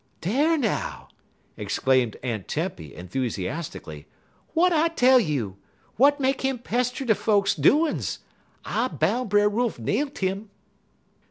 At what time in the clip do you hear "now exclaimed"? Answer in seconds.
0.57-2.17